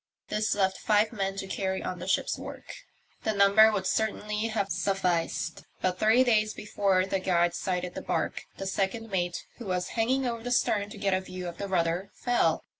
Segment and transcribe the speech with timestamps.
[0.29, 2.73] This left five men to carry on the ship's work.
[3.21, 8.47] The number would certainly have sufficed, but three days before the Guide sighted the barque
[8.57, 11.67] the second mate, who was hanging over the stern to get a view of the
[11.67, 12.63] rudder, fell.